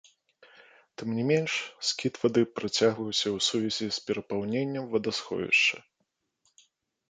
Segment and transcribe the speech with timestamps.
[1.01, 1.53] Тым не менш,
[1.89, 5.77] скід вады працягнуўся ў сувязі з перапаўненнем вадасховішча.